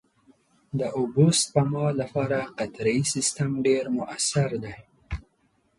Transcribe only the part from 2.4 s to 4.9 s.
قطرهيي سیستم ډېر مؤثر دی.